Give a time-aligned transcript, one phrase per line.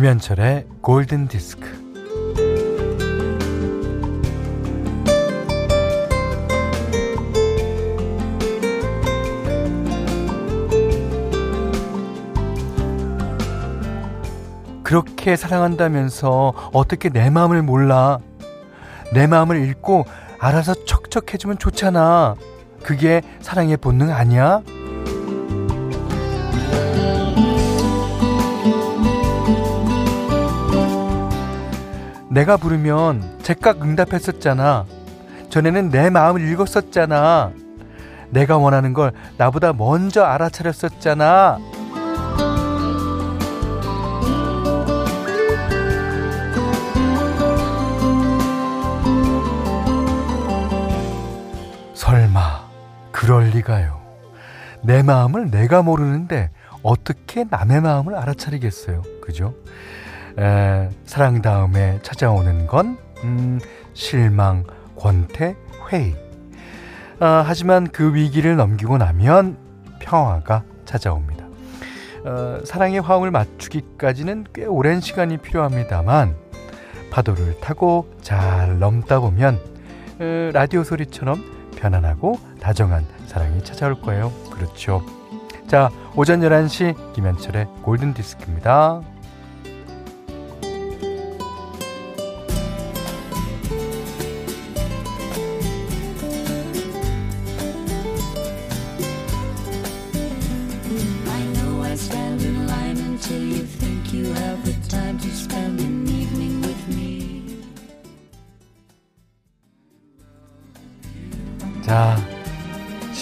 [0.00, 1.60] 김현철의 골든 디스크.
[14.82, 18.20] 그렇게 사랑한다면서 어떻게 내 마음을 몰라?
[19.12, 20.06] 내 마음을 읽고
[20.38, 22.36] 알아서 척척해주면 좋잖아.
[22.82, 24.62] 그게 사랑의 본능 아니야?
[32.30, 34.86] 내가 부르면 제깍 응답했었잖아.
[35.48, 37.50] 전에는 내 마음을 읽었었잖아.
[38.30, 41.58] 내가 원하는 걸 나보다 먼저 알아차렸었잖아.
[51.94, 52.40] 설마
[53.10, 54.00] 그럴 리가요.
[54.82, 56.50] 내 마음을 내가 모르는데
[56.84, 59.02] 어떻게 남의 마음을 알아차리겠어요.
[59.20, 59.52] 그죠?
[60.38, 63.60] 에, 사랑 다음에 찾아오는 건 음,
[63.92, 64.64] 실망,
[64.96, 65.56] 권태,
[65.90, 66.14] 회의.
[67.18, 69.56] 아, 하지만 그 위기를 넘기고 나면
[69.98, 71.44] 평화가 찾아옵니다.
[72.24, 76.34] 어, 사랑의 화음을 맞추기까지는 꽤 오랜 시간이 필요합니다만
[77.10, 79.58] 파도를 타고 잘 넘다 보면
[80.18, 81.42] 어, 라디오 소리처럼
[81.76, 84.32] 편안하고 다정한 사랑이 찾아올 거예요.
[84.50, 85.02] 그렇죠.
[85.66, 89.02] 자, 오전 11시 김현철의 골든 디스크입니다.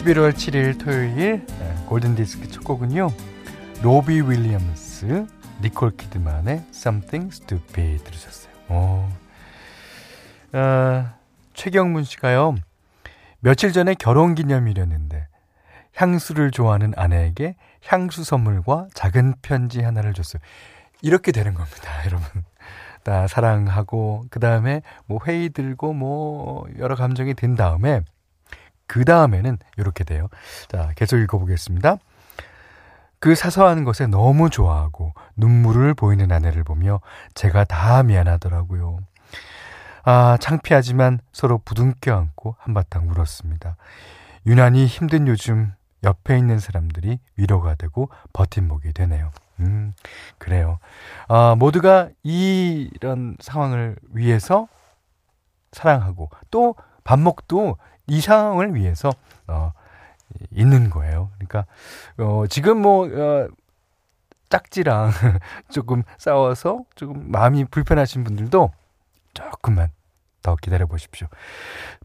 [0.08, 3.10] 11월 7일 토요일 네, 골든디스크 첫 곡은요.
[3.82, 5.26] 로비 윌리엄스,
[5.60, 8.52] 니콜 키드만의 Something Stupid 들으셨어요.
[8.70, 9.08] 오.
[10.52, 11.14] 아,
[11.52, 12.54] 최경문 씨가요.
[13.40, 15.26] 며칠 전에 결혼 기념일이었는데
[15.94, 20.40] 향수를 좋아하는 아내에게 향수 선물과 작은 편지 하나를 줬어요.
[21.02, 22.44] 이렇게 되는 겁니다, 여러분.
[23.02, 28.00] 다 사랑하고 그 다음에 뭐 회의 들고 뭐 여러 감정이 든 다음에
[28.88, 30.28] 그 다음에는 이렇게 돼요.
[30.66, 31.98] 자, 계속 읽어보겠습니다.
[33.20, 37.00] 그 사소한 것에 너무 좋아하고 눈물을 보이는 아내를 보며
[37.34, 39.00] 제가 다 미안하더라고요.
[40.04, 43.76] 아, 창피하지만 서로 부둥켜 안고 한바탕 울었습니다.
[44.46, 49.32] 유난히 힘든 요즘 옆에 있는 사람들이 위로가 되고 버팀목이 되네요.
[49.60, 49.92] 음,
[50.38, 50.78] 그래요.
[51.26, 54.68] 아, 모두가 이런 상황을 위해서
[55.72, 57.76] 사랑하고 또 반목도
[58.08, 59.12] 이 상황을 위해서
[59.46, 59.72] 어,
[60.50, 61.30] 있는 거예요.
[61.38, 61.66] 그러니까
[62.18, 63.48] 어, 지금 뭐 어,
[64.48, 65.10] 짝지랑
[65.70, 68.70] 조금 싸워서 조금 마음이 불편하신 분들도
[69.34, 69.88] 조금만
[70.42, 71.28] 더 기다려 보십시오.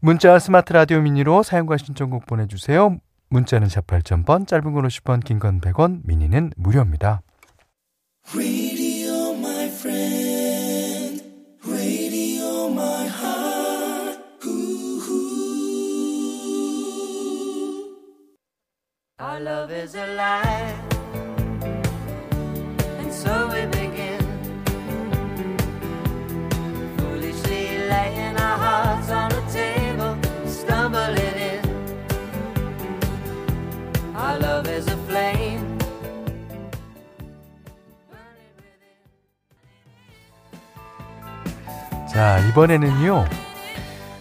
[0.00, 2.98] 문자 스마트 라디오 미니로 사용과 신청곡 보내주세요.
[3.30, 7.22] 문자는 샵 8000번, 짧은 건 50원, 긴 건 100원, 미니는 무료입니다.
[19.24, 20.76] Our love is alive,
[22.98, 24.20] and so we begin.
[26.98, 30.14] Foolishly laying our hearts on the table,
[30.46, 31.64] stumbling in.
[34.14, 35.78] Our love is a flame.
[42.12, 43.24] 자, 이번에는요,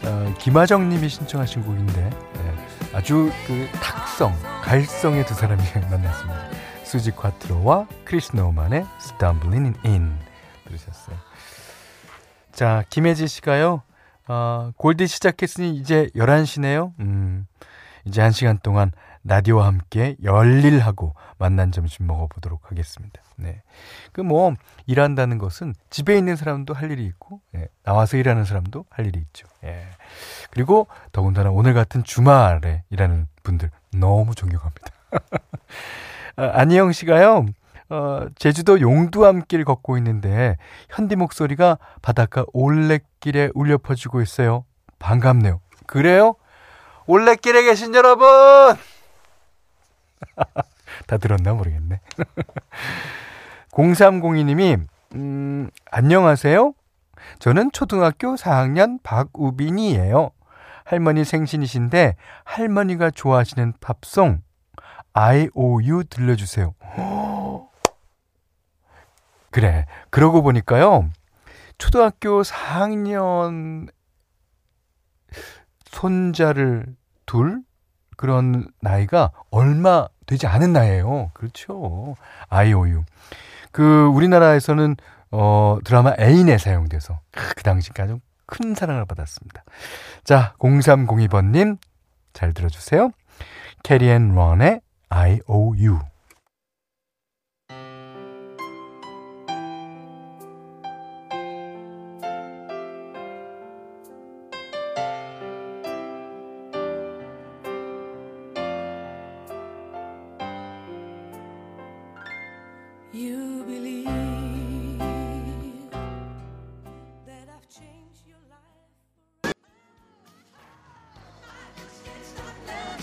[0.05, 2.55] 어, 김하정 님이 신청하신 곡인데, 네,
[2.93, 4.31] 아주 그탁 성,
[4.61, 6.39] 갈성의 두 사람이 만났습니다.
[6.83, 10.13] 수지 콰트로와 크리스 노만의 Stumbling In
[10.65, 11.17] 들으셨어요.
[12.51, 13.81] 자, 김혜지 씨가요.
[14.27, 16.93] 어, 골디 시작했으니 이제 11시네요.
[16.99, 17.47] 음,
[18.05, 18.91] 이제 1시간 동안
[19.23, 23.19] 라디오와 함께 열일하고 만난 점심 먹어보도록 하겠습니다.
[23.37, 23.63] 네.
[24.11, 24.53] 그 뭐,
[24.85, 29.47] 일한다는 것은 집에 있는 사람도 할 일이 있고, 예, 나와서 일하는 사람도 할 일이 있죠.
[29.63, 29.87] 예.
[30.51, 34.87] 그리고 더군다나 오늘 같은 주말에 일하는 분들 너무 존경합니다.
[36.35, 37.45] 아, 안희영 씨가요,
[37.89, 40.57] 어, 제주도 용두암길 걷고 있는데
[40.89, 44.65] 현디 목소리가 바닷가 올레길에 울려 퍼지고 있어요.
[44.99, 45.59] 반갑네요.
[45.85, 46.35] 그래요?
[47.05, 48.25] 올레길에 계신 여러분!
[51.07, 51.99] 다 들었나 모르겠네.
[53.71, 56.73] 0302님이, 음, 안녕하세요.
[57.39, 60.31] 저는 초등학교 4학년 박우빈이에요.
[60.85, 64.41] 할머니 생신이신데 할머니가 좋아하시는 팝송
[65.13, 66.73] IOU 들려주세요.
[69.51, 69.85] 그래.
[70.09, 71.09] 그러고 보니까요.
[71.77, 73.87] 초등학교 4학년
[75.85, 76.95] 손자를
[77.25, 77.61] 둘
[78.17, 81.31] 그런 나이가 얼마 되지 않은 나이에요.
[81.33, 82.15] 그렇죠.
[82.49, 83.03] IOU.
[83.71, 84.95] 그 우리나라에서는
[85.31, 88.19] 어 드라마 애인에 사용돼서 그 당시까지
[88.53, 89.63] 큰 사랑을 받았습니다.
[90.23, 91.79] 자, 0302번님
[92.33, 93.09] 잘 들어주세요.
[93.81, 95.99] Carry and Ron의 IOU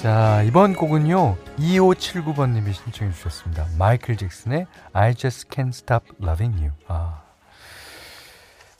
[0.00, 1.36] 자, 이번 곡은요.
[1.58, 3.66] 2579번 님이 신청해 주셨습니다.
[3.78, 6.72] 마이클 잭슨의 I Just Can't Stop Loving You.
[6.88, 7.20] 아.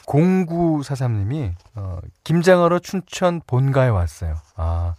[0.06, 4.36] 0943님이 어, 김장하러 춘천 본가에 왔어요.
[4.56, 4.94] 아,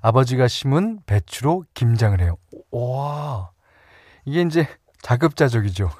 [0.00, 2.38] 아버지가 심은 배추로 김장을 해요.
[2.70, 3.50] 와,
[4.24, 4.66] 이게 이제
[5.02, 5.90] 자급자족이죠.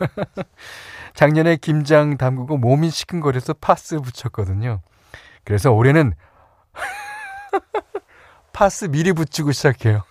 [1.13, 4.81] 작년에 김장 담그고 몸이 시큰거려서 파스 붙였거든요.
[5.45, 6.15] 그래서 올해는
[8.57, 10.03] 파스 미리 붙이고 시작해요.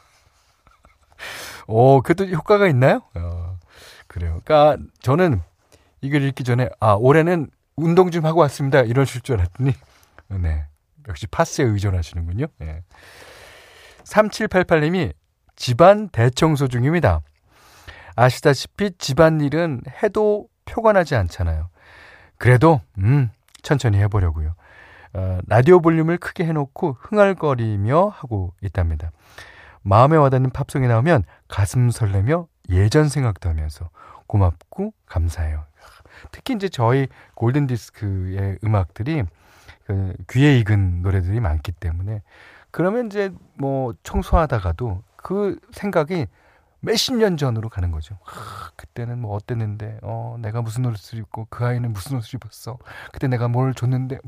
[1.65, 3.01] 오, 그래도 효과가 있나요?
[3.15, 3.57] 어,
[4.05, 4.39] 그래요.
[4.45, 5.41] 그러니까 저는
[6.01, 8.81] 이걸 읽기 전에 아 올해는 운동 좀 하고 왔습니다.
[8.81, 9.73] 이러실 줄 알았더니
[10.27, 10.63] 네
[11.07, 12.45] 역시 파스에 의존하시는군요.
[12.59, 12.83] 네.
[14.03, 15.13] 3788님이
[15.55, 17.21] 집안 대청소 중입니다.
[18.15, 21.69] 아시다시피 집안일은 해도 표가 나지 않잖아요.
[22.37, 23.31] 그래도 음
[23.63, 24.53] 천천히 해보려고요.
[25.15, 29.11] 어, 라디오 볼륨을 크게 해놓고 흥얼거리며 하고 있답니다.
[29.81, 33.89] 마음에 와닿는 팝송이 나오면 가슴 설레며 예전 생각도 하면서
[34.27, 35.63] 고맙고 감사해요.
[36.31, 39.23] 특히 이제 저희 골든 디스크의 음악들이
[39.85, 42.21] 그 귀에 익은 노래들이 많기 때문에
[42.71, 46.27] 그러면 이제 뭐 청소하다가도 그 생각이
[46.81, 48.17] 몇십 년 전으로 가는 거죠.
[48.23, 52.77] 하, 그때는 뭐 어땠는데, 어, 내가 무슨 옷을 입고 그 아이는 무슨 옷을 입었어.
[53.11, 54.19] 그때 내가 뭘 줬는데,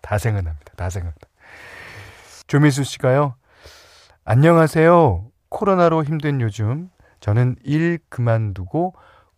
[0.00, 0.72] 다 생각납니다.
[0.76, 1.16] 다 생각나.
[2.46, 3.34] 조미수 씨가요.
[4.24, 5.24] 안녕하세요.
[5.48, 8.94] 코로나로 힘든 요즘 저는 일 그만두고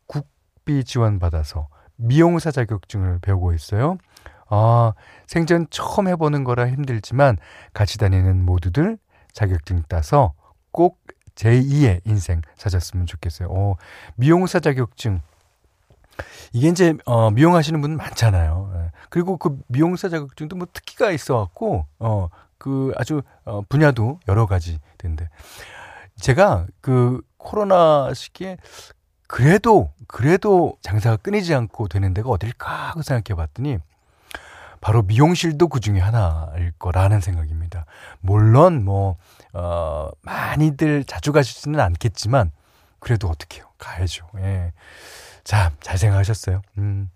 [0.06, 3.98] 국비 지원 받아서 미용사 자격증을 배우고 있어요.
[4.48, 4.92] 아,
[5.26, 7.38] 생전 처음 해보는 거라 힘들지만
[7.72, 8.98] 같이 다니는 모두들
[9.32, 10.34] 자격증 따서
[10.70, 11.00] 꼭
[11.34, 13.48] 제2의 인생 찾았으면 좋겠어요.
[13.50, 13.76] 어,
[14.16, 15.22] 미용사 자격증
[16.52, 18.72] 이게 이제 어 미용하시는 분 많잖아요.
[18.76, 18.90] 예.
[19.10, 22.28] 그리고 그 미용사 자격증도 뭐 특기가 있어 갖고 어
[22.62, 25.28] 그 아주 어 분야도 여러 가지 된데
[26.20, 28.56] 제가 그 코로나 시기에
[29.26, 33.78] 그래도 그래도 장사가 끊이지 않고 되는 데가 어딜까 하고 생각해 봤더니
[34.80, 37.84] 바로 미용실도 그 중에 하나일 거라는 생각입니다.
[38.20, 39.16] 물론 뭐,
[39.52, 42.50] 어, 많이들 자주 가시지는 않겠지만,
[42.98, 43.64] 그래도 어떡해요.
[43.78, 44.26] 가야죠.
[44.38, 44.72] 예.
[45.44, 46.62] 자, 잘 생각하셨어요.
[46.78, 47.10] 음.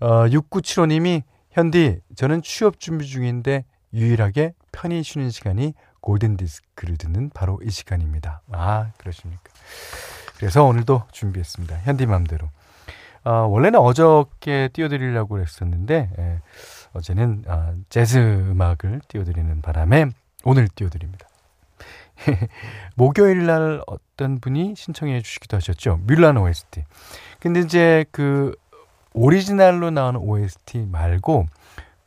[0.00, 7.58] 어, 6975님이 현디, 저는 취업 준비 중인데 유일하게 편히 쉬는 시간이 골든 디스크를 듣는 바로
[7.64, 8.42] 이 시간입니다.
[8.52, 9.42] 아, 그러십니까.
[10.36, 11.78] 그래서 오늘도 준비했습니다.
[11.78, 12.50] 현디 맘대로.
[13.24, 16.40] 어, 원래는 어저께 띄워드리려고 했었는데, 예,
[16.92, 20.06] 어제는 아, 재즈 음악을 띄워드리는 바람에
[20.44, 21.25] 오늘 띄워드립니다.
[22.96, 26.00] 목요일 날 어떤 분이 신청해 주시기도 하셨죠.
[26.04, 26.84] 뮬란 OST.
[27.40, 28.54] 근데 이제 그
[29.12, 31.46] 오리지널로 나오는 OST 말고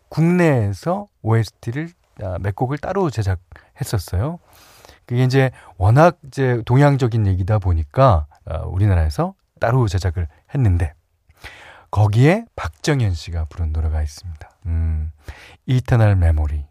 [0.10, 1.90] 국내에서 OST를
[2.22, 4.40] 아, 몇 곡을 따로 제작했었어요.
[5.06, 10.94] 그게 이제 워낙 이제 동양적인 얘기다 보니까 아, 우리나라에서 따로 제작을 했는데
[11.92, 14.50] 거기에 박정현 씨가 부른 노래가 있습니다.
[14.68, 15.12] 음,
[15.66, 16.66] 이터널 메모리.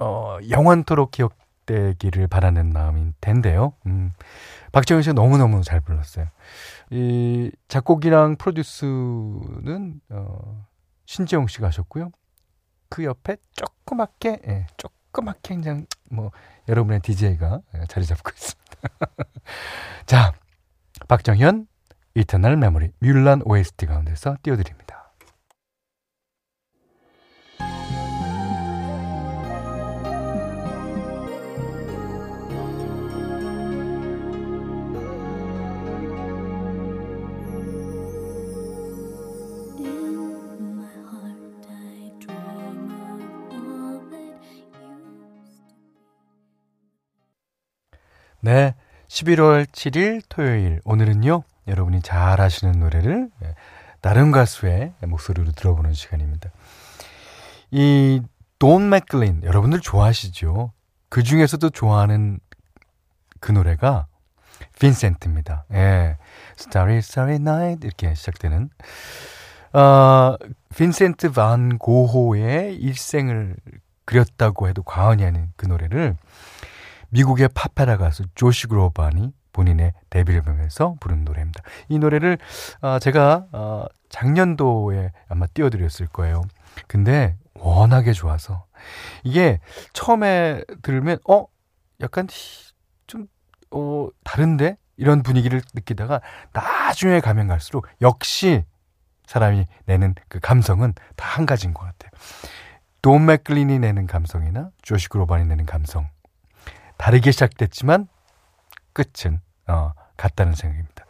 [0.00, 1.34] 어, 영원토록 기억
[1.70, 3.74] 되기를 바라는 마음인 텐데요.
[3.86, 4.12] 음,
[4.72, 6.26] 박정현 씨가 너무너무 잘 불렀어요.
[6.90, 10.66] 이 작곡이랑 프로듀스는 어,
[11.06, 12.10] 신재영 씨가 하셨고요.
[12.88, 16.32] 그 옆에 조그맣게 예, 조그맣게 그냥 뭐
[16.68, 18.70] 여러분의 DJ가 자리 잡고 있습니다.
[20.06, 20.32] 자,
[21.06, 21.68] 박정현
[22.14, 24.99] 이터널 메모리 뮬란 OST 가운데서 띄워드립니다.
[48.42, 48.74] 네.
[49.08, 50.80] 11월 7일 토요일.
[50.84, 53.54] 오늘은요, 여러분이 잘 아시는 노래를 예,
[54.00, 56.50] 다른 가수의 목소리로 들어보는 시간입니다.
[57.70, 58.22] 이,
[58.58, 60.72] 돈 맥클린, 여러분들 좋아하시죠?
[61.08, 62.38] 그 중에서도 좋아하는
[63.40, 64.06] 그 노래가
[64.78, 65.64] 빈센트입니다.
[65.72, 66.16] 예.
[66.58, 68.70] Starry, Starry Night 이렇게 시작되는
[69.72, 70.36] 어,
[70.74, 73.56] 빈센트 반 고호의 일생을
[74.04, 76.16] 그렸다고 해도 과언이 아닌 그 노래를
[77.10, 81.62] 미국의 파페라 가수 조시 그로반이 본인의 데뷔 앨범에서 부른 노래입니다.
[81.88, 82.38] 이 노래를
[82.82, 86.42] 어, 제가 어, 작년도에 아마 띄워드렸을 거예요.
[86.86, 88.64] 근데 워낙에 좋아서
[89.24, 89.60] 이게
[89.92, 91.46] 처음에 들으면 어
[92.00, 92.26] 약간
[93.06, 93.26] 좀
[93.72, 96.20] 어, 다른데 이런 분위기를 느끼다가
[96.52, 98.64] 나중에 가면 갈수록 역시
[99.26, 102.10] 사람이 내는 그 감성은 다 한 가지인 것 같아요.
[103.02, 106.08] 돈 맥클린이 내는 감성이나 조시 그로반이 내는 감성
[107.00, 108.08] 다르게 시작됐지만
[108.92, 111.06] 끝은 어, 같다는 생각입니다.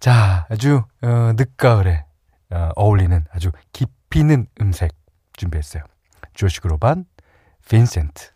[0.00, 2.04] 자, 아주 어, 늦가을에
[2.50, 4.90] 어, 어울리는 아주 깊이 있는 음색
[5.36, 5.84] 준비했어요.
[6.34, 7.04] 조시 그로반,
[7.68, 8.32] 빈센트.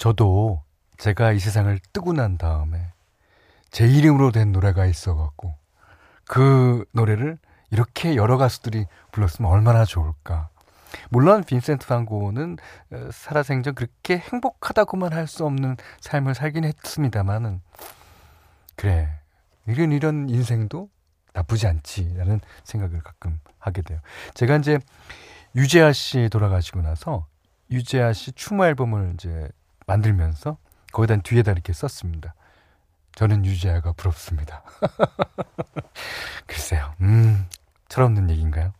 [0.00, 0.62] 저도
[0.96, 2.90] 제가 이 세상을 뜨고 난 다음에
[3.70, 5.54] 제 이름으로 된 노래가 있어갖고
[6.24, 7.36] 그 노래를
[7.70, 10.48] 이렇게 여러 가수들이 불렀으면 얼마나 좋을까.
[11.10, 12.56] 물론 빈센트 반 고는
[12.90, 17.60] 어, 살아생전 그렇게 행복하다고만 할 수 없는 삶을 살긴 했습니다만은
[18.76, 19.10] 그래
[19.66, 20.88] 이런 이런 인생도
[21.34, 24.00] 나쁘지 않지라는 생각을 가끔 하게 돼요.
[24.32, 24.78] 제가 이제
[25.54, 27.26] 유재하 씨 돌아가시고 나서
[27.70, 29.50] 유재하 씨 추모 앨범을 이제
[29.90, 30.56] 만들면서
[30.92, 32.34] 거기다 뒤에다 이렇게 썼습니다.
[33.14, 34.62] 저는 유재하가 부럽습니다.
[36.46, 37.46] 글쎄요, 음,
[37.88, 38.72] 철없는 얘기인가요?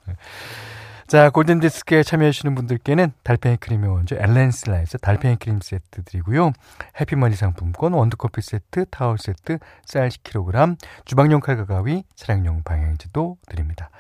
[1.08, 6.52] 자, 골든디스크에 참여해주시는 분들께는 달팽이 크림의 원조 엘렌슬라에서 달팽이 크림 세트 드리고요.
[7.00, 13.90] 해피머니 상품권, 원두커피 세트, 타월 세트, 쌀 10kg, 주방용 칼과 가위, 차량용 방향지도 드립니다.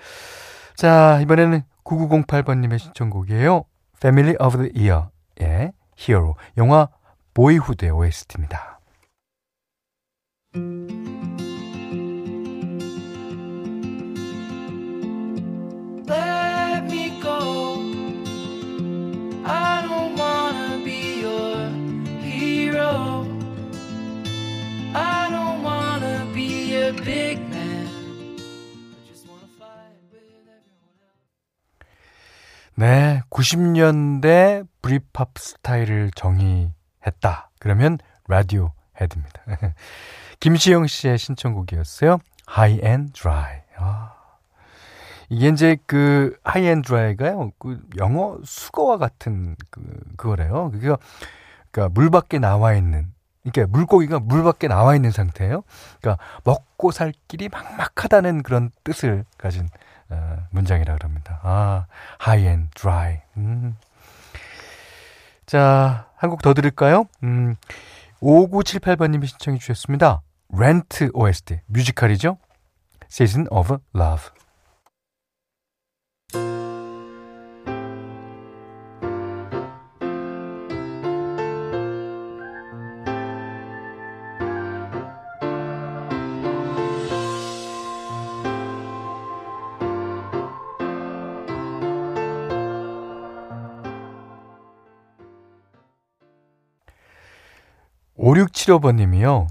[0.76, 3.64] 자, 이번에는 9908번님의 신청곡이에요.
[3.96, 6.36] Family of the Year의 Hero.
[6.56, 6.88] 영화
[7.34, 8.80] 보이후드의 OST입니다.
[32.80, 36.72] 네, 90년대 브리팝 스타일을 정의
[37.06, 37.50] 했다.
[37.58, 39.42] 그러면 라디오 헤드입니다.
[40.40, 42.18] 김시영 씨의 신청곡이었어요.
[42.48, 43.60] High and Dry.
[43.76, 44.14] 아.
[45.28, 47.52] 이게 이제 그 High and Dry가요.
[47.58, 49.80] 그 영어 수거와 같은 그
[50.16, 50.70] 그거래요.
[50.72, 50.94] 그게
[51.70, 55.62] 그러니까 물 밖에 나와 있는 그러니까 물고기가 물 밖에 나와 있는 상태예요.
[56.00, 59.68] 그러니까 먹고 살 길이 막막하다는 그런 뜻을 가진
[60.10, 61.40] 어, 문장이라 그럽니다.
[61.42, 61.86] 아,
[62.20, 63.20] high and dry.
[63.36, 63.76] 음.
[65.46, 67.04] 자, 한 곡 더 들을까요?
[67.22, 67.56] 음,
[68.20, 70.20] 5978번님이 신청해 주셨습니다.
[70.52, 72.36] 렌트 OST, 뮤지컬이죠?
[73.10, 74.24] Season of Love.
[98.78, 99.46] 5675번님이요.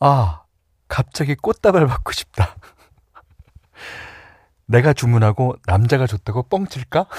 [0.00, 0.42] 아,
[0.88, 2.54] 갑자기 꽃다발 받고 싶다.
[4.66, 7.06] 내가 주문하고 남자가 줬다고 뻥칠까?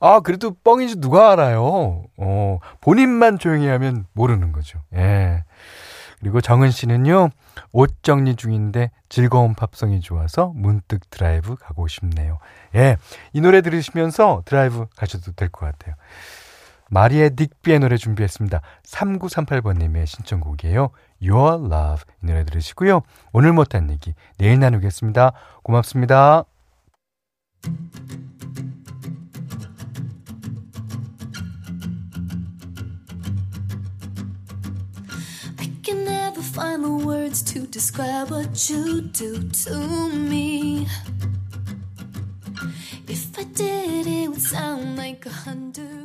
[0.00, 2.04] 아, 그래도 뻥인지 누가 알아요?
[2.16, 4.80] 어, 본인만 조용히 하면 모르는 거죠.
[4.94, 5.44] 예.
[6.18, 7.30] 그리고 정은 씨는요,
[7.72, 12.38] 옷 정리 중인데 즐거운 팝송이 좋아서 문득 드라이브 가고 싶네요.
[12.74, 12.96] 예.
[13.32, 15.94] 이 노래 들으시면서 드라이브 가셔도 될 것 같아요.
[16.92, 18.60] 마리의 닉비의 노래 준비했습니다.
[18.84, 20.90] 3938번님의 신청곡이에요.
[21.26, 23.00] Your Love 이 노래 들으시고요.
[23.32, 25.32] 오늘 못한 얘기 내일 나누겠습니다.
[25.62, 26.44] 고맙습니다.
[36.54, 39.74] find the words to describe what you do to
[40.10, 40.86] me.
[43.08, 46.01] If I did, it would sound like a hundred